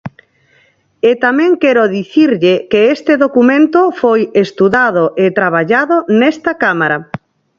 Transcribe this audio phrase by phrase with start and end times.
[1.09, 6.97] E tamén quero dicirlle que este documento foi estudado e traballado nesta Cámara.